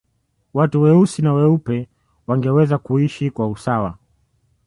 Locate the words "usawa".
3.49-3.97